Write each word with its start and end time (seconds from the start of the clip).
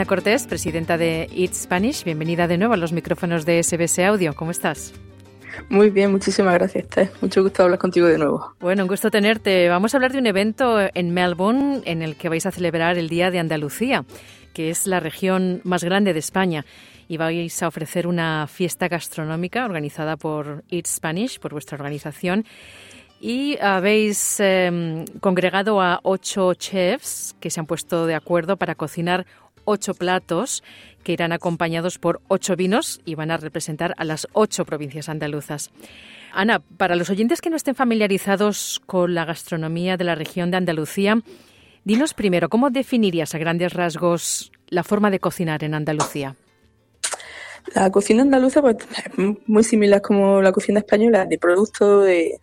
Ana 0.00 0.06
Cortés, 0.06 0.46
presidenta 0.46 0.96
de 0.96 1.28
Eat 1.36 1.52
Spanish, 1.52 2.04
bienvenida 2.04 2.48
de 2.48 2.56
nuevo 2.56 2.72
a 2.72 2.78
los 2.78 2.90
micrófonos 2.90 3.44
de 3.44 3.62
SBS 3.62 3.98
Audio. 3.98 4.34
¿Cómo 4.34 4.50
estás? 4.50 4.94
Muy 5.68 5.90
bien, 5.90 6.10
muchísimas 6.10 6.54
gracias, 6.54 6.88
Tess. 6.88 7.10
Mucho 7.20 7.42
gusto 7.42 7.64
hablar 7.64 7.78
contigo 7.78 8.06
de 8.06 8.16
nuevo. 8.16 8.54
Bueno, 8.60 8.84
un 8.84 8.88
gusto 8.88 9.10
tenerte. 9.10 9.68
Vamos 9.68 9.92
a 9.92 9.98
hablar 9.98 10.12
de 10.12 10.18
un 10.18 10.26
evento 10.26 10.78
en 10.94 11.12
Melbourne 11.12 11.82
en 11.84 12.00
el 12.00 12.16
que 12.16 12.30
vais 12.30 12.46
a 12.46 12.50
celebrar 12.50 12.96
el 12.96 13.10
Día 13.10 13.30
de 13.30 13.40
Andalucía, 13.40 14.06
que 14.54 14.70
es 14.70 14.86
la 14.86 15.00
región 15.00 15.60
más 15.64 15.84
grande 15.84 16.14
de 16.14 16.20
España. 16.20 16.64
Y 17.06 17.18
vais 17.18 17.62
a 17.62 17.68
ofrecer 17.68 18.06
una 18.06 18.46
fiesta 18.46 18.88
gastronómica 18.88 19.66
organizada 19.66 20.16
por 20.16 20.64
Eat 20.70 20.86
Spanish, 20.86 21.38
por 21.38 21.52
vuestra 21.52 21.76
organización. 21.76 22.46
Y 23.20 23.58
habéis 23.60 24.40
eh, 24.40 25.04
congregado 25.20 25.82
a 25.82 26.00
ocho 26.02 26.54
chefs 26.54 27.36
que 27.38 27.50
se 27.50 27.60
han 27.60 27.66
puesto 27.66 28.06
de 28.06 28.14
acuerdo 28.14 28.56
para 28.56 28.74
cocinar 28.74 29.26
ocho 29.66 29.92
platos 29.92 30.64
que 31.04 31.12
irán 31.12 31.32
acompañados 31.32 31.98
por 31.98 32.20
ocho 32.28 32.56
vinos 32.56 33.00
y 33.04 33.14
van 33.14 33.30
a 33.30 33.36
representar 33.36 33.94
a 33.98 34.04
las 34.04 34.26
ocho 34.32 34.64
provincias 34.64 35.08
andaluzas. 35.08 35.70
Ana, 36.32 36.60
para 36.60 36.96
los 36.96 37.10
oyentes 37.10 37.40
que 37.40 37.50
no 37.50 37.56
estén 37.56 37.74
familiarizados 37.74 38.80
con 38.86 39.14
la 39.14 39.24
gastronomía 39.24 39.96
de 39.96 40.04
la 40.04 40.14
región 40.14 40.50
de 40.50 40.58
Andalucía, 40.58 41.20
dinos 41.84 42.14
primero, 42.14 42.48
¿cómo 42.48 42.70
definirías 42.70 43.34
a 43.34 43.38
grandes 43.38 43.72
rasgos 43.72 44.52
la 44.68 44.84
forma 44.84 45.10
de 45.10 45.20
cocinar 45.20 45.64
en 45.64 45.74
Andalucía? 45.74 46.36
La 47.74 47.90
cocina 47.90 48.22
andaluza 48.22 48.60
pues, 48.60 48.76
es 48.76 49.38
muy 49.46 49.64
similar 49.64 50.00
como 50.00 50.40
la 50.42 50.52
cocina 50.52 50.80
española, 50.80 51.24
de 51.24 51.38
producto, 51.38 52.00
de, 52.00 52.40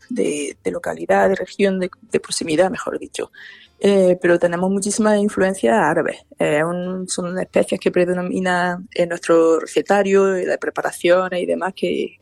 localidad, 0.65 1.29
de 1.29 1.35
región, 1.35 1.79
de, 1.79 1.89
proximidad, 2.19 2.69
mejor 2.69 2.99
dicho. 2.99 3.31
Eh, 3.79 4.17
pero 4.19 4.39
tenemos 4.39 4.71
muchísimas 4.71 5.19
influencias 5.19 5.77
árabes. 5.77 6.25
Eh, 6.39 6.61
son 7.07 7.37
especies 7.37 7.79
que 7.79 7.91
predominan 7.91 8.87
en 8.93 9.09
nuestro 9.09 9.59
recetario, 9.59 10.25
de 10.25 10.57
preparaciones 10.57 11.41
y 11.41 11.45
demás, 11.45 11.73
que, 11.75 12.17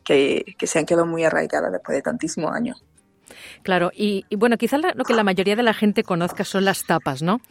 se 0.59 0.79
han 0.79 0.85
quedado 0.85 1.05
muy 1.05 1.23
arraigadas 1.23 1.71
después 1.71 1.95
de 1.95 2.01
tantísimos 2.01 2.53
años. 2.53 2.83
Claro, 3.63 3.91
y, 3.95 4.25
bueno, 4.35 4.57
quizás 4.57 4.81
lo 4.95 5.03
que 5.03 5.13
la 5.13 5.23
mayoría 5.23 5.55
de 5.55 5.63
la 5.63 5.73
gente 5.73 6.03
conozca 6.03 6.43
son 6.43 6.65
las 6.65 6.85
tapas, 6.85 7.21
¿no? 7.21 7.41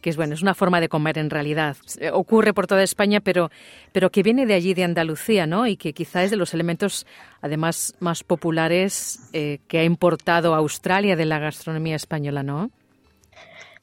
Que 0.00 0.10
es 0.10 0.16
bueno, 0.16 0.34
es 0.34 0.42
una 0.42 0.54
forma 0.54 0.80
de 0.80 0.88
comer 0.88 1.18
en 1.18 1.30
realidad. 1.30 1.76
Eh, 1.98 2.10
ocurre 2.12 2.52
por 2.52 2.66
toda 2.66 2.82
España, 2.82 3.20
pero, 3.20 3.50
pero 3.92 4.10
que 4.10 4.22
viene 4.22 4.46
de 4.46 4.54
allí, 4.54 4.74
de 4.74 4.84
Andalucía, 4.84 5.46
¿no? 5.46 5.66
Y 5.66 5.76
que 5.76 5.92
quizás 5.92 6.24
es 6.24 6.30
de 6.30 6.36
los 6.36 6.54
elementos, 6.54 7.06
además, 7.40 7.94
más 8.00 8.22
populares 8.22 9.20
que 9.32 9.78
ha 9.78 9.84
importado 9.84 10.54
Australia 10.54 11.16
de 11.16 11.24
la 11.24 11.38
gastronomía 11.38 11.96
española, 11.96 12.42
¿no? 12.42 12.70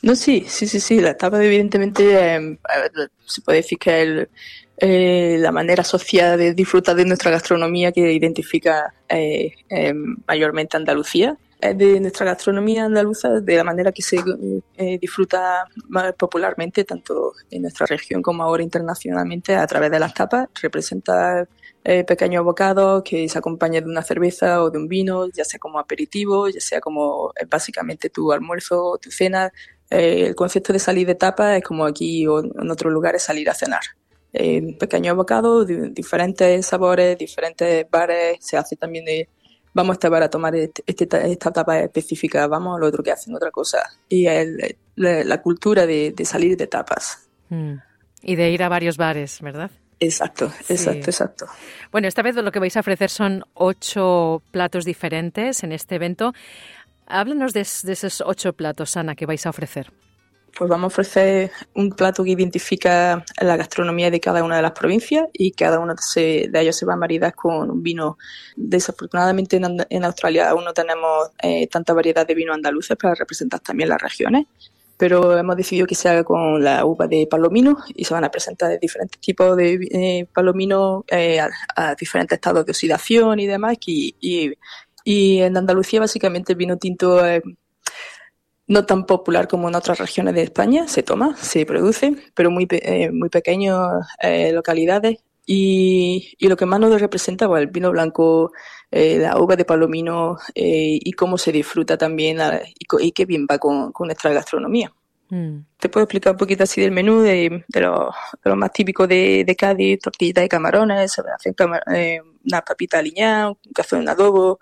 No, 0.02 0.16
sí, 0.16 0.46
sí, 0.48 0.68
sí, 0.68 0.80
sí. 0.80 1.00
La 1.00 1.16
tapa, 1.16 1.44
evidentemente, 1.44 2.34
em, 2.34 2.58
se 3.26 3.42
puede 3.42 3.58
decir 3.58 3.78
que 3.78 4.28
eh, 4.78 5.38
la 5.40 5.52
manera 5.52 5.84
social 5.84 6.40
de 6.40 6.54
disfrutar 6.54 6.96
de 6.96 7.06
nuestra 7.06 7.30
gastronomía 7.30 7.92
que 7.92 8.12
identifica 8.12 8.94
eh, 9.08 9.54
mayormente 10.28 10.78
Andalucía. 10.78 11.38
Es 11.62 11.78
de 11.78 12.00
nuestra 12.00 12.26
gastronomía 12.26 12.86
andaluza, 12.86 13.40
de 13.40 13.56
la 13.56 13.64
manera 13.64 13.92
que 13.92 14.02
se 14.02 14.18
eh, 14.78 14.98
disfruta 15.00 15.66
más 15.90 16.14
popularmente, 16.14 16.84
tanto 16.84 17.34
en 17.52 17.62
nuestra 17.62 17.86
región 17.86 18.22
como 18.22 18.44
ahora 18.44 18.64
internacionalmente, 18.64 19.56
a 19.56 19.68
través 19.68 19.92
de 19.92 20.00
las 20.00 20.14
tapas. 20.14 20.50
Representa 20.62 21.48
pequeños 21.84 22.44
bocados 22.44 23.02
que 23.04 23.28
se 23.28 23.40
acompañan 23.40 23.84
de 23.84 23.90
una 23.90 24.04
cerveza 24.04 24.62
o 24.62 24.70
de 24.70 24.78
un 24.78 24.88
vino, 24.88 25.28
ya 25.30 25.44
sea 25.44 25.60
como 25.60 25.80
aperitivo, 25.80 26.48
ya 26.48 26.62
sea 26.62 26.80
como 26.80 27.34
básicamente 27.50 28.10
tu 28.12 28.32
almuerzo 28.32 28.84
o 28.84 28.98
tu 29.00 29.10
cena, 29.10 29.52
eh, 29.92 30.28
el 30.28 30.36
concepto 30.36 30.72
de 30.72 30.80
salir 30.80 31.06
de 31.06 31.16
tapa 31.16 31.58
es 31.58 31.64
como 31.64 31.86
aquí 31.86 32.26
o 32.26 32.40
en 32.40 32.72
otros 32.72 32.92
lugares 32.94 33.22
salir 33.22 33.50
a 33.50 33.54
cenar. 33.54 33.82
Eh, 34.34 34.78
pequeños 34.80 35.18
bocados, 35.18 35.68
diferentes 35.94 36.66
sabores, 36.66 37.18
diferentes 37.18 37.86
bares. 37.92 38.38
Se 38.40 38.56
hace 38.56 38.78
también 38.78 39.04
de, 39.04 39.28
vamos 39.74 39.92
a 39.92 39.94
este 39.94 40.10
bar 40.10 40.24
a 40.24 40.30
tomar 40.30 40.56
este, 40.56 40.84
este 40.86 41.08
esta 41.32 41.52
tapa 41.52 41.80
específica, 41.80 42.48
vamos 42.48 42.78
al 42.78 42.84
otro 42.84 43.04
que 43.04 43.12
hacen 43.12 43.36
otra 43.36 43.52
cosa. 43.52 43.80
Y 44.10 44.26
el, 44.26 44.78
la, 44.96 45.42
cultura 45.42 45.86
de, 45.86 46.14
salir 46.26 46.58
de 46.58 46.68
tapas. 46.68 47.28
Mm. 47.50 47.76
Y 48.22 48.36
de 48.36 48.52
ir 48.52 48.64
a 48.64 48.70
varios 48.70 48.98
bares, 48.98 49.42
¿verdad? 49.42 49.72
Exacto, 50.00 50.52
exacto, 50.68 51.10
exacto. 51.10 51.46
Bueno, 51.92 52.08
esta 52.08 52.22
vez 52.24 52.36
lo 52.36 52.52
que 52.52 52.60
vais 52.60 52.76
a 52.76 52.80
ofrecer 52.80 53.10
son 53.10 53.44
ocho 53.54 54.42
platos 54.52 54.84
diferentes 54.84 55.64
en 55.64 55.72
este 55.72 55.96
evento. 55.96 56.34
Háblanos 57.06 57.54
de, 57.54 57.62
esos 57.62 58.24
ocho 58.26 58.54
platos, 58.54 58.98
Ana, 58.98 59.16
que 59.16 59.26
vais 59.26 59.46
a 59.46 59.50
ofrecer. 59.52 59.92
Pues 60.58 60.70
vamos 60.70 60.86
a 60.86 60.88
ofrecer 60.88 61.52
un 61.76 61.92
plato 61.92 62.24
que 62.24 62.32
identifica 62.32 63.24
la 63.40 63.58
gastronomía 63.58 64.12
de 64.12 64.20
cada 64.20 64.44
una 64.44 64.58
de 64.58 64.62
las 64.62 64.72
provincias 64.72 65.28
y 65.34 65.52
cada 65.52 65.80
uno 65.80 65.96
de 66.16 66.52
ellos 66.54 66.76
se 66.76 66.86
va 66.86 66.94
a 66.94 66.98
maridar 66.98 67.34
con 67.34 67.72
un 67.72 67.82
vino. 67.82 68.18
Desafortunadamente 68.56 69.58
en, 69.58 70.04
Australia 70.04 70.50
aún 70.50 70.66
no 70.66 70.74
tenemos 70.74 71.30
eh, 71.42 71.68
tanta 71.68 71.94
variedad 71.94 72.28
de 72.28 72.36
vino 72.36 72.54
andaluces 72.54 72.98
para 72.98 73.16
representar 73.16 73.62
también 73.62 73.90
las 73.90 74.02
regiones, 74.02 74.46
pero 74.98 75.38
hemos 75.38 75.56
decidido 75.56 75.88
que 75.88 75.96
se 75.96 76.10
haga 76.10 76.24
con 76.24 76.64
la 76.64 76.86
uva 76.86 77.08
de 77.08 77.28
palomino 77.28 77.78
y 77.96 78.04
se 78.04 78.14
van 78.14 78.26
a 78.26 78.30
presentar 78.30 78.78
diferentes 78.80 79.20
tipos 79.22 79.56
de 79.56 79.80
eh, 79.92 80.28
palomino 80.34 81.06
eh, 81.08 81.40
a, 81.40 81.96
diferentes 81.96 82.36
estados 82.36 82.66
de 82.66 82.72
oxidación 82.72 83.40
y 83.40 83.48
demás 83.48 83.78
y, 83.86 84.54
en 85.04 85.58
Andalucía 85.58 86.00
básicamente 86.00 86.52
el 86.54 86.58
vino 86.58 86.78
tinto 86.78 87.20
no 88.72 88.86
tan 88.86 89.06
popular 89.06 89.50
como 89.50 89.68
en 89.68 89.76
otras 89.76 90.00
regiones 90.00 90.34
de 90.34 90.44
España, 90.44 90.88
se 90.88 91.04
toma, 91.04 91.36
se 91.36 91.66
produce, 91.66 92.16
pero 92.34 92.50
muy, 92.50 92.68
eh, 92.70 93.12
muy 93.12 93.28
pequeñas 93.28 94.08
eh, 94.22 94.54
localidades. 94.54 95.18
Y, 95.46 96.36
y, 96.38 96.48
lo 96.48 96.56
que 96.56 96.66
más 96.66 96.80
nos 96.80 97.02
representa 97.02 97.48
pues, 97.48 97.62
el 97.62 97.68
vino 97.68 97.92
blanco, 97.92 98.54
eh, 98.90 99.18
la 99.18 99.38
uva 99.38 99.58
de 99.58 99.66
palomino 99.66 100.38
y 100.56 101.12
cómo 101.14 101.38
se 101.38 101.52
disfruta 101.52 101.98
también 101.98 102.38
y, 102.80 103.12
qué 103.12 103.26
bien 103.26 103.46
va 103.50 103.58
con, 103.58 103.92
nuestra 104.00 104.32
gastronomía. 104.32 104.94
Mm. 105.30 105.58
Te 105.78 105.90
puedo 105.90 106.06
explicar 106.06 106.34
un 106.34 106.38
poquito 106.38 106.64
así 106.64 106.80
del 106.80 106.92
menú, 106.92 107.22
de, 107.22 107.66
de, 107.68 107.82
lo, 107.82 108.56
más 108.56 108.72
típico 108.72 109.06
de, 109.06 109.44
de 109.46 109.56
Cádiz, 109.56 110.00
tortillitas 110.00 110.44
de 110.44 110.50
camarones, 110.50 111.12
se 111.12 111.22
hacen 111.22 111.56
una 112.46 112.62
papita 112.62 113.00
aliñada, 113.00 113.50
un 113.50 113.58
café 113.74 113.98
de 113.98 114.10
adobo, 114.10 114.60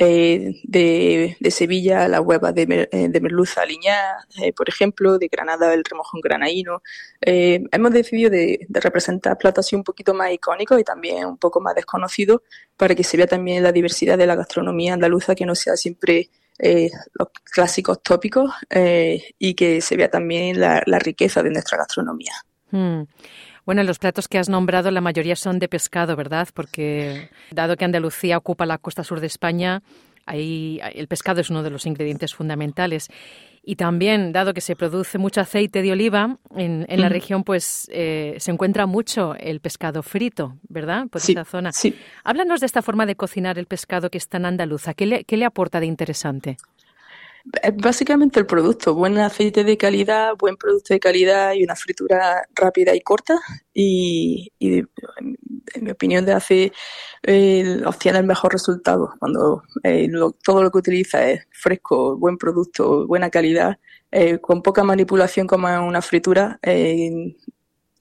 eh, 0.00 0.60
de, 0.62 1.50
Sevilla 1.50 2.06
la 2.06 2.20
hueva 2.20 2.52
de, 2.52 2.88
eh, 2.92 3.08
de 3.08 3.20
merluza 3.20 3.62
aliñada, 3.62 4.28
eh, 4.40 4.52
por 4.52 4.68
ejemplo, 4.68 5.18
de 5.18 5.26
Granada 5.26 5.74
el 5.74 5.82
remojón 5.82 6.20
granaíno. 6.20 6.82
hemos 7.20 7.92
decidido 7.92 8.30
de, 8.30 8.64
representar 8.68 9.36
platos 9.36 9.66
así 9.66 9.74
un 9.74 9.82
poquito 9.82 10.14
más 10.14 10.30
icónicos 10.30 10.78
y 10.78 10.84
también 10.84 11.26
un 11.26 11.36
poco 11.36 11.60
más 11.60 11.74
desconocidos 11.74 12.42
para 12.76 12.94
que 12.94 13.02
se 13.02 13.16
vea 13.16 13.26
también 13.26 13.64
la 13.64 13.72
diversidad 13.72 14.16
de 14.16 14.26
la 14.26 14.36
gastronomía 14.36 14.94
andaluza, 14.94 15.34
que 15.34 15.44
no 15.44 15.56
sea 15.56 15.76
siempre 15.76 16.30
los 17.14 17.28
clásicos 17.52 18.00
tópicos 18.00 18.52
y 18.70 19.54
que 19.54 19.80
se 19.80 19.96
vea 19.96 20.08
también 20.08 20.60
la, 20.60 20.80
riqueza 21.00 21.42
de 21.42 21.50
nuestra 21.50 21.76
gastronomía. 21.76 22.34
Hmm. 22.70 23.02
Bueno, 23.68 23.82
los 23.82 23.98
platos 23.98 24.28
que 24.28 24.38
has 24.38 24.48
nombrado, 24.48 24.90
la 24.90 25.02
mayoría 25.02 25.36
son 25.36 25.58
de 25.58 25.68
pescado, 25.68 26.16
¿verdad? 26.16 26.48
Porque 26.54 27.28
dado 27.50 27.76
que 27.76 27.84
Andalucía 27.84 28.38
ocupa 28.38 28.64
la 28.64 28.78
costa 28.78 29.04
sur 29.04 29.20
de 29.20 29.26
España, 29.26 29.82
ahí 30.24 30.80
el 30.94 31.06
pescado 31.06 31.42
es 31.42 31.50
uno 31.50 31.62
de 31.62 31.68
los 31.68 31.84
ingredientes 31.84 32.34
fundamentales. 32.34 33.10
Y 33.62 33.76
también, 33.76 34.32
dado 34.32 34.54
que 34.54 34.62
se 34.62 34.74
produce 34.74 35.18
mucho 35.18 35.42
aceite 35.42 35.82
de 35.82 35.92
oliva 35.92 36.38
en, 36.56 36.86
la 36.88 37.10
región, 37.10 37.44
pues 37.44 37.90
eh, 37.92 38.36
se 38.38 38.52
encuentra 38.52 38.86
mucho 38.86 39.34
el 39.34 39.60
pescado 39.60 40.02
frito, 40.02 40.56
¿verdad? 40.70 41.06
Por 41.08 41.20
esa 41.20 41.44
zona. 41.44 41.70
Sí. 41.70 41.94
Háblanos 42.24 42.60
de 42.60 42.66
esta 42.66 42.80
forma 42.80 43.04
de 43.04 43.16
cocinar 43.16 43.58
el 43.58 43.66
pescado 43.66 44.08
que 44.08 44.16
está 44.16 44.38
en 44.38 44.46
andaluza. 44.46 44.94
¿Qué 44.94 45.04
le, 45.04 45.24
qué 45.24 45.36
le 45.36 45.44
aporta 45.44 45.78
de 45.78 45.84
interesante? 45.84 46.56
Básicamente 47.76 48.40
el 48.40 48.46
producto, 48.46 48.94
buen 48.94 49.16
aceite 49.18 49.64
de 49.64 49.76
calidad, 49.76 50.34
buen 50.38 50.56
producto 50.56 50.92
de 50.92 51.00
calidad 51.00 51.52
y 51.54 51.64
una 51.64 51.76
fritura 51.76 52.46
rápida 52.54 52.94
y 52.94 53.00
corta. 53.00 53.38
Y, 53.72 54.52
en 54.60 55.84
mi 55.84 55.90
opinión 55.90 56.24
de 56.24 56.32
hace 56.32 56.72
eh, 57.22 57.82
obtiene 57.86 58.18
el 58.18 58.26
mejor 58.26 58.52
resultado 58.52 59.14
cuando 59.18 59.62
eh, 59.84 60.08
todo 60.42 60.62
lo 60.62 60.70
que 60.70 60.78
utiliza 60.78 61.28
es 61.28 61.46
fresco, 61.50 62.16
buen 62.16 62.38
producto, 62.38 63.06
buena 63.06 63.30
calidad, 63.30 63.78
eh, 64.10 64.38
con 64.38 64.62
poca 64.62 64.82
manipulación 64.84 65.46
como 65.46 65.68
en 65.68 65.80
una 65.80 66.02
fritura. 66.02 66.58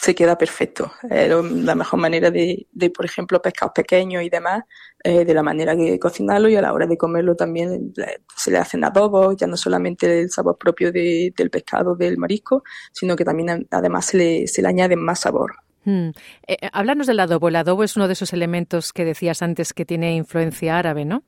Se 0.08 0.16
queda 0.16 0.38
perfecto. 0.38 0.90
la 1.04 1.76
mejor 1.76 2.00
manera 2.00 2.32
de, 2.32 2.66
de, 2.72 2.90
por 2.92 3.04
ejemplo, 3.04 3.42
pescados 3.42 3.74
pequeños 3.76 4.24
y 4.24 4.30
demás, 4.30 4.64
eh, 5.04 5.26
de 5.26 5.34
la 5.34 5.44
manera 5.44 5.76
que 5.76 6.00
cocinarlo 6.00 6.48
y 6.48 6.56
a 6.56 6.62
la 6.62 6.72
hora 6.72 6.88
de 6.88 6.98
comerlo 6.98 7.36
también 7.36 7.94
se 8.34 8.50
le 8.50 8.58
hacen 8.58 8.86
adobos, 8.86 9.36
ya 9.36 9.48
no 9.48 9.58
solamente 9.58 10.22
el 10.22 10.32
sabor 10.32 10.58
propio 10.58 10.94
de, 10.94 11.34
del 11.36 11.50
pescado, 11.50 11.94
del 11.98 12.18
marisco, 12.18 12.64
sino 12.94 13.18
que 13.18 13.26
también 13.26 13.68
además 13.70 14.06
se 14.06 14.18
le, 14.18 14.48
se 14.48 14.62
le 14.62 14.70
añade 14.70 14.96
más 14.96 15.20
sabor. 15.20 15.58
Eh, 15.86 16.56
háblanos 16.72 17.08
del 17.08 17.20
adobo. 17.20 17.50
El 17.50 17.58
adobo 17.58 17.84
es 17.84 17.98
uno 17.98 18.08
de 18.08 18.14
esos 18.14 18.32
elementos 18.32 18.94
que 18.94 19.04
decías 19.04 19.42
antes 19.42 19.74
que 19.74 19.84
tiene 19.84 20.16
influencia 20.16 20.78
árabe, 20.78 21.04
¿no? 21.04 21.24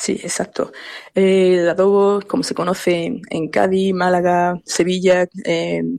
Sí, 0.00 0.12
exacto. 0.22 0.70
el 1.14 1.68
adobo, 1.68 2.20
como 2.28 2.44
se 2.44 2.54
conoce 2.54 3.20
en 3.30 3.48
Cádiz, 3.50 3.92
Málaga, 3.92 4.60
Sevilla, 4.64 5.26
en 5.44 5.98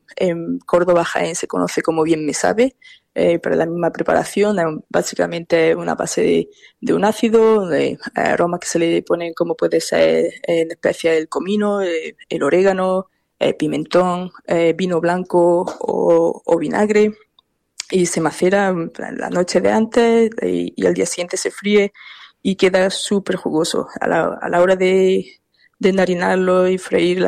Córdoba, 0.66 1.04
Jaén, 1.04 1.36
se 1.36 1.48
conoce 1.48 1.82
como 1.82 2.04
bien 2.04 2.26
me 2.26 2.34
sabe, 2.34 2.78
eh, 3.14 3.40
para 3.40 3.58
la 3.58 3.66
misma 3.66 3.92
preparación. 3.92 4.56
Básicamente 4.88 5.76
una 5.76 5.96
base 5.96 6.50
de, 6.80 6.94
un 6.94 7.04
ácido, 7.04 7.68
de 7.68 7.98
aromas 8.16 8.62
que 8.62 8.68
se 8.68 8.80
le 8.80 9.02
ponen 9.04 9.34
como 9.34 9.56
puede 9.56 9.82
ser 9.82 10.32
en 10.44 10.72
especie 10.72 11.18
el 11.18 11.28
comino, 11.28 11.82
eh, 11.82 12.16
el 12.30 12.44
orégano, 12.44 13.08
pimentón, 13.58 14.32
eh, 14.48 14.74
vino 14.78 15.02
blanco 15.02 15.66
o, 15.82 16.58
vinagre 16.58 17.12
y 17.92 18.06
se 18.06 18.22
macera 18.22 18.74
la 19.18 19.30
noche 19.30 19.60
de 19.62 19.72
antes 19.72 20.32
y 20.42 20.86
al 20.86 20.94
día 20.94 21.06
siguiente 21.06 21.38
se 21.38 21.52
fríe 21.52 21.92
y 22.42 22.56
queda 22.56 22.90
súper 22.90 23.36
jugoso. 23.36 23.88
A 24.00 24.08
la, 24.08 24.40
a 24.42 24.50
la 24.50 24.62
hora 24.62 24.76
de, 24.76 25.40
de 25.80 25.90
enharinarlo 25.90 26.68
y 26.68 26.78
freír 26.78 27.26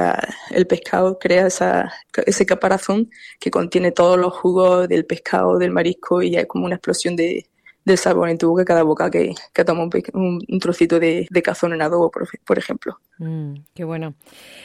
el 0.51 0.67
pescado, 0.67 1.17
crea 1.19 1.47
esa, 1.47 1.91
ese 2.25 2.45
caparazón 2.45 3.09
que 3.39 3.51
contiene 3.51 3.91
todos 3.91 4.17
los 4.17 4.33
jugos 4.33 4.87
del 4.87 5.05
pescado, 5.05 5.57
del 5.57 5.71
marisco 5.71 6.21
y 6.21 6.35
es 6.35 6.45
como 6.47 6.65
una 6.65 6.75
explosión 6.75 7.15
de, 7.15 7.49
del 7.83 7.97
sabor 7.97 8.29
en 8.29 8.37
tu 8.37 8.49
boca 8.49 8.65
cada 8.65 8.83
boca 8.83 9.09
que, 9.09 9.33
que 9.53 9.65
toma 9.65 9.83
un, 9.83 10.41
un, 10.47 10.59
trocito 10.59 10.99
de, 10.99 11.27
de, 11.29 11.41
cazón 11.41 11.73
en 11.73 11.81
adobo, 11.81 12.11
por, 12.11 12.27
por 12.45 12.57
ejemplo. 12.57 12.99
Mm, 13.17 13.55
qué 13.73 13.83
bueno. 13.83 14.13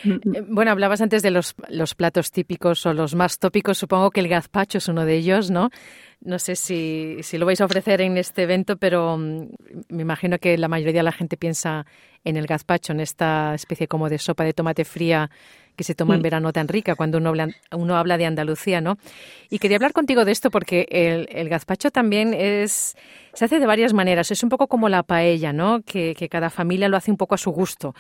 Mm, 0.04 0.10
mm. 0.10 0.36
Eh, 0.36 0.44
bueno, 0.48 0.70
hablabas 0.70 1.00
antes 1.00 1.22
de 1.22 1.30
los, 1.30 1.54
los 1.68 1.94
platos 1.94 2.30
típicos 2.30 2.84
o 2.86 2.92
los 2.92 3.14
más 3.14 3.38
tópicos. 3.38 3.78
Supongo 3.78 4.10
que 4.10 4.20
el 4.20 4.28
gazpacho 4.28 4.78
es 4.78 4.88
uno 4.88 5.04
de 5.04 5.14
ellos, 5.14 5.50
¿no? 5.50 5.70
No 6.20 6.38
sé 6.38 6.56
si, 6.56 7.18
si 7.22 7.38
lo 7.38 7.46
vais 7.46 7.60
a 7.60 7.66
ofrecer 7.66 8.00
en 8.00 8.16
este 8.16 8.42
evento, 8.42 8.76
pero 8.76 9.16
me 9.18 10.02
imagino 10.02 10.38
que 10.38 10.56
la 10.56 10.68
mayoría 10.68 11.00
de 11.00 11.04
la 11.04 11.12
gente 11.12 11.36
piensa 11.36 11.86
en 12.26 12.36
el 12.36 12.46
gazpacho, 12.46 12.92
en 12.92 13.00
esta 13.00 13.54
especie 13.54 13.86
como 13.86 14.08
de 14.08 14.18
sopa 14.18 14.44
de 14.44 14.52
tomate 14.52 14.84
fría 14.84 15.30
que 15.76 15.84
se 15.84 15.94
toma 15.94 16.14
en 16.14 16.22
verano 16.22 16.52
tan 16.52 16.68
rica 16.68 16.94
cuando 16.94 17.18
uno 17.18 17.28
habla, 17.28 17.48
uno 17.70 17.96
habla 17.96 18.16
de 18.16 18.26
Andalucía, 18.26 18.80
¿no? 18.80 18.96
Y 19.50 19.58
quería 19.58 19.76
hablar 19.76 19.92
contigo 19.92 20.24
de 20.24 20.32
esto 20.32 20.50
porque 20.50 20.86
el, 20.90 21.28
el, 21.30 21.48
gazpacho 21.48 21.90
también 21.90 22.34
es 22.34 22.96
se 23.34 23.44
hace 23.44 23.60
de 23.60 23.66
varias 23.66 23.92
maneras. 23.92 24.30
Es 24.30 24.42
un 24.42 24.48
poco 24.48 24.66
como 24.68 24.88
la 24.88 25.02
paella, 25.02 25.52
¿no? 25.52 25.82
Que, 25.82 26.14
que 26.14 26.28
cada 26.28 26.50
familia 26.50 26.88
lo 26.88 26.96
hace 26.96 27.10
un 27.10 27.18
poco 27.18 27.34
a 27.34 27.38
su 27.38 27.50
gusto 27.50 27.94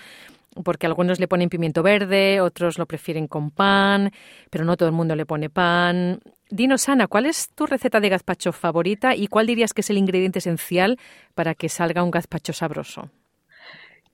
porque 0.64 0.86
algunos 0.86 1.20
le 1.20 1.28
ponen 1.28 1.50
pimiento 1.50 1.82
verde, 1.82 2.40
otros 2.40 2.78
lo 2.78 2.86
prefieren 2.86 3.26
con 3.28 3.50
pan, 3.50 4.10
pero 4.48 4.64
no 4.64 4.78
todo 4.78 4.88
el 4.88 4.94
mundo 4.94 5.14
le 5.14 5.26
pone 5.26 5.50
pan. 5.50 6.20
Dinos, 6.48 6.88
Ana, 6.88 7.08
¿cuál 7.08 7.26
es 7.26 7.50
tu 7.54 7.66
receta 7.66 8.00
de 8.00 8.08
gazpacho 8.08 8.52
favorita 8.52 9.14
y 9.14 9.26
cuál 9.26 9.46
dirías 9.46 9.74
que 9.74 9.82
es 9.82 9.90
el 9.90 9.98
ingrediente 9.98 10.38
esencial 10.38 10.98
para 11.34 11.54
que 11.54 11.68
salga 11.68 12.02
un 12.02 12.10
gazpacho 12.10 12.54
sabroso? 12.54 13.10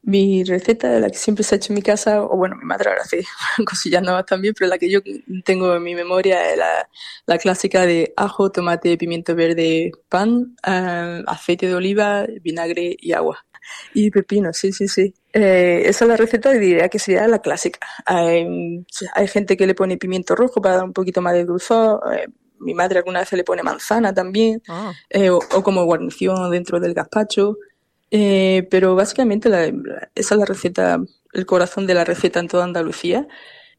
Mi 0.03 0.43
receta, 0.43 0.91
de 0.91 1.01
la 1.01 1.11
que 1.11 1.17
siempre 1.17 1.45
se 1.45 1.55
ha 1.55 1.59
hecho 1.59 1.73
en 1.73 1.77
mi 1.77 1.83
casa, 1.83 2.23
o 2.23 2.37
bueno, 2.37 2.57
mi 2.57 2.65
madre 2.65 2.91
ahora 2.91 3.03
hace 3.03 3.25
cosillas 3.65 4.03
nuevas 4.03 4.27
también, 4.27 4.55
pero 4.59 4.69
la 4.69 4.79
que 4.79 4.91
yo 4.91 5.01
tengo 5.45 5.77
en 5.77 5.83
mi 5.83 5.95
memoria 5.95 6.51
es 6.51 6.59
la, 7.27 7.39
clásica 7.39 7.87
de 7.87 8.13
ajo, 8.17 8.51
tomate, 8.51 8.97
pimiento 8.99 9.35
verde, 9.35 9.93
pan, 10.09 10.57
eh, 10.67 11.23
aceite 11.27 11.69
de 11.69 11.75
oliva, 11.75 12.27
vinagre 12.43 12.97
y 12.99 13.13
agua. 13.13 13.45
Y 13.95 14.11
pepino, 14.11 14.53
sí, 14.53 14.73
sí, 14.73 14.89
sí. 14.89 15.15
Eh, 15.33 15.83
esa 15.87 16.05
es 16.05 16.09
la 16.09 16.17
receta 16.17 16.55
y 16.55 16.59
diría 16.59 16.89
que 16.89 16.99
sería 16.99 17.27
la 17.29 17.41
clásica. 17.41 17.81
Hay, 18.07 19.29
gente 19.29 19.57
que 19.57 19.67
le 19.67 19.75
pone 19.75 19.97
pimiento 19.97 20.35
rojo 20.35 20.61
para 20.61 20.77
dar 20.77 20.85
un 20.85 20.93
poquito 20.93 21.23
más 21.23 21.35
de 21.35 21.45
dulzor. 21.45 22.01
Eh, 22.13 22.29
mi 22.59 22.75
madre 22.75 22.99
alguna 22.99 23.21
vez 23.21 23.33
le 23.33 23.45
pone 23.45 23.63
manzana 23.63 24.15
también, 24.15 24.63
ah. 24.69 24.93
eh, 25.11 25.31
o, 25.31 25.41
como 25.63 25.85
guarnición 25.85 26.51
dentro 26.51 26.81
del 26.81 26.95
gazpacho. 26.95 27.57
Pero 28.71 28.95
básicamente 28.95 29.49
esa 30.15 30.35
es 30.35 30.39
la 30.39 30.45
receta, 30.45 31.01
el 31.33 31.47
corazón 31.47 31.87
de 31.87 31.95
la 31.95 32.05
receta 32.05 32.41
en 32.41 32.49
toda 32.49 32.65
Andalucía. 32.65 33.27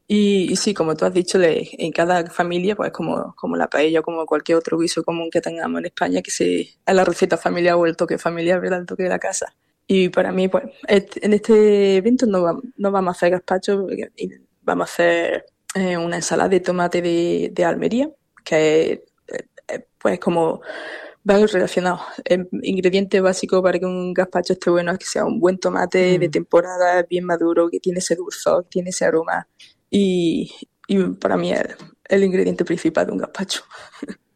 Y, 0.06 0.54
sí, 0.56 0.74
como 0.74 0.96
tú 0.96 1.06
has 1.06 1.14
dicho, 1.14 1.38
en 1.40 1.92
cada 1.92 2.26
familia, 2.30 2.76
pues 2.76 2.92
como, 2.92 3.34
como 3.36 3.56
la 3.56 3.68
paella, 3.68 4.02
como 4.02 4.26
cualquier 4.26 4.58
otro 4.58 4.78
guiso 4.78 5.02
común 5.02 5.30
que 5.30 5.40
tengamos 5.40 5.78
en 5.78 5.86
España, 5.86 6.20
que 6.20 6.30
se, 6.30 6.60
es 6.60 6.78
la 6.86 7.04
receta 7.04 7.38
familiar 7.38 7.76
o 7.76 7.86
el 7.86 7.96
toque 7.96 8.18
familiar, 8.18 8.60
¿verdad? 8.60 8.80
El 8.80 8.86
toque 8.86 9.04
de 9.04 9.08
la 9.08 9.18
casa. 9.18 9.54
Y 9.86 10.10
para 10.10 10.32
mí, 10.32 10.48
pues, 10.48 10.64
en 10.88 11.32
este 11.32 11.96
evento 11.96 12.26
no, 12.26 12.60
no 12.76 12.90
vamos 12.90 13.14
a 13.14 13.16
hacer 13.16 13.30
gazpacho, 13.30 13.86
vamos 14.62 14.90
a 14.90 14.92
hacer 14.92 15.46
eh, 15.74 15.96
una 15.96 16.16
ensalada 16.16 16.50
de 16.50 16.60
tomate 16.60 17.00
de, 17.02 17.50
de 17.52 17.64
Almería, 17.64 18.10
que 18.44 19.04
es, 19.68 19.80
pues, 19.98 20.18
como 20.20 20.60
va 21.28 21.46
relacionado. 21.46 22.00
El 22.24 22.48
ingrediente 22.62 23.20
básico 23.20 23.62
para 23.62 23.78
que 23.78 23.86
un 23.86 24.12
gazpacho 24.12 24.52
esté 24.52 24.70
bueno 24.70 24.92
es 24.92 24.98
que 24.98 25.06
sea 25.06 25.24
un 25.24 25.40
buen 25.40 25.58
tomate 25.58 26.18
de 26.18 26.28
mm. 26.28 26.30
temporada, 26.30 27.02
bien 27.08 27.24
maduro, 27.24 27.68
que 27.70 27.80
tiene 27.80 27.98
ese 27.98 28.14
dulzor, 28.16 28.64
que 28.64 28.70
tiene 28.70 28.90
ese 28.90 29.04
aroma. 29.04 29.48
Y, 29.90 30.52
y 30.86 30.98
para 31.14 31.36
mí 31.36 31.52
es 31.52 31.76
el 32.08 32.24
ingrediente 32.24 32.64
principal 32.64 33.06
de 33.06 33.12
un 33.12 33.18
gazpacho. 33.18 33.62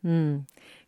Mm. 0.03 0.39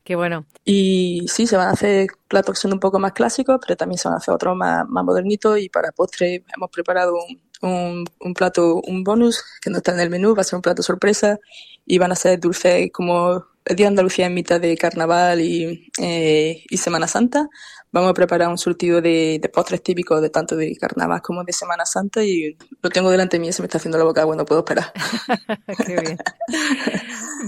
Qué 0.05 0.17
bueno. 0.17 0.47
Y 0.65 1.27
sí, 1.29 1.47
se 1.47 1.57
van 1.57 1.69
a 1.69 1.73
hacer 1.73 2.09
platos 2.29 2.55
que 2.55 2.61
son 2.61 2.73
un 2.73 2.81
poco 2.81 2.99
más 2.99 3.13
clásicos, 3.13 3.59
pero 3.61 3.77
también 3.77 3.99
se 3.99 4.09
van 4.09 4.15
a 4.15 4.19
hacer 4.19 4.33
otros 4.33 4.57
más, 4.57 4.89
más 4.89 5.05
modernitos. 5.05 5.59
Y 5.59 5.69
para 5.69 5.93
postre 5.93 6.45
hemos 6.57 6.71
preparado 6.71 7.15
un, 7.61 8.05
un, 8.21 8.35
plato, 8.35 8.81
un 8.87 9.05
bonus 9.05 9.45
que 9.61 9.69
no 9.69 9.79
está 9.79 9.93
en 9.93 10.01
el 10.01 10.11
menú, 10.11 10.35
va 10.35 10.41
a 10.41 10.45
ser 10.45 10.57
un 10.57 10.63
plato 10.63 10.83
sorpresa. 10.83 11.39
Y 11.85 11.99
van 11.99 12.13
a 12.13 12.15
ser 12.15 12.41
dulces 12.41 12.91
como 12.93 13.45
Día 13.67 13.87
de 13.87 13.89
Andalucía 13.89 14.27
en 14.27 14.35
mitad 14.35 14.61
de 14.61 14.77
Carnaval 14.77 15.41
y, 15.41 15.91
eh, 15.99 16.65
y 16.69 16.77
Semana 16.77 17.07
Santa 17.07 17.49
vamos 17.93 18.11
a 18.11 18.15
preparar 18.15 18.49
un 18.49 18.59
surtido 18.59 19.01
de, 19.01 19.41
postres 19.53 19.83
típicos 19.83 20.23
de 20.23 20.31
tanto 20.31 20.57
de 20.57 20.77
carnaval 20.77 21.21
como 21.23 21.45
de 21.45 21.53
Semana 21.53 21.85
Santa 21.85 22.23
y 22.23 22.57
lo 22.83 22.91
tengo 22.91 23.11
delante 23.11 23.37
de 23.37 23.41
mí 23.41 23.49
y 23.49 23.53
se 23.53 23.63
me 23.63 23.67
está 23.67 23.79
haciendo 23.79 23.99
la 23.99 24.05
boca 24.05 24.25
bueno, 24.25 24.45
puedo 24.45 24.61
esperar. 24.61 24.93
Qué 25.87 26.01
bien. 26.01 26.19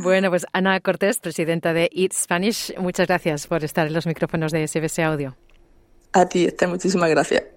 bueno, 0.03 0.31
pues 0.31 0.47
Ana 0.53 0.81
Cortés, 0.81 1.19
presidenta 1.19 1.73
de 1.73 1.91
Eat 1.93 2.13
Spanish, 2.13 2.75
muchas 2.79 3.07
gracias 3.07 3.47
por 3.47 3.65
estar 3.65 3.87
en 3.87 3.93
los 3.93 4.07
micrófonos 4.07 4.53
de 4.53 4.67
SBS 4.67 4.99
Audio. 5.01 5.37
A 6.13 6.27
ti, 6.27 6.45
Esther, 6.45 6.69
muchísimas 6.69 7.09
gracias. 7.09 7.52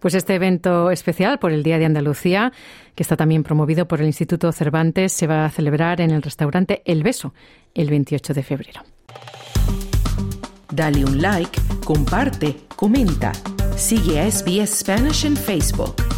Pues 0.00 0.14
este 0.14 0.34
evento 0.34 0.90
especial 0.90 1.38
por 1.38 1.52
el 1.52 1.62
Día 1.62 1.78
de 1.78 1.84
Andalucía, 1.84 2.52
que 2.94 3.02
está 3.02 3.16
también 3.16 3.44
promovido 3.44 3.86
por 3.86 4.00
el 4.00 4.06
Instituto 4.06 4.50
Cervantes, 4.50 5.12
se 5.12 5.26
va 5.26 5.44
a 5.44 5.50
celebrar 5.50 6.00
en 6.00 6.10
el 6.10 6.22
restaurante 6.22 6.82
El 6.84 7.02
Beso 7.02 7.34
el 7.74 7.90
28 7.90 8.34
de 8.34 8.42
febrero. 8.42 8.82
Dale 10.72 11.04
un 11.04 11.20
like, 11.20 11.60
comparte, 11.84 12.56
comenta. 12.76 13.32
Sigue 13.76 14.20
a 14.20 14.30
SBS 14.30 14.80
Spanish 14.80 15.24
en 15.24 15.36
Facebook. 15.36 16.09